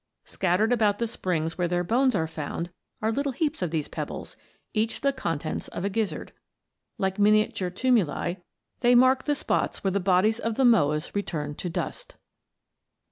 Scattered 0.25 0.73
about 0.73 0.97
the 0.97 1.05
springs 1.05 1.59
where 1.59 1.67
their 1.67 1.83
bones 1.83 2.15
are 2.15 2.25
found 2.25 2.71
are 3.03 3.11
little 3.11 3.33
heaps 3.33 3.61
of 3.61 3.69
these 3.69 3.87
pebbles, 3.87 4.35
each 4.73 5.01
the 5.01 5.13
contents 5.13 5.67
of 5.67 5.85
a 5.85 5.91
gizzard. 5.91 6.33
Like 6.97 7.19
miniature 7.19 7.69
tumuli, 7.69 8.37
they 8.79 8.95
mark 8.95 9.25
the 9.25 9.35
spots 9.35 9.83
where 9.83 9.91
the 9.91 9.99
bodies 9.99 10.39
of 10.39 10.55
the 10.55 10.65
Moas 10.65 11.13
returned 11.13 11.59
to 11.59 11.69
dust. 11.69 12.15